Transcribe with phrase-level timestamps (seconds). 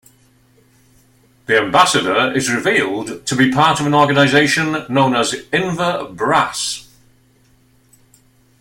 [1.45, 6.89] The ambassador is revealed to be part of an organization known as Inver Brass.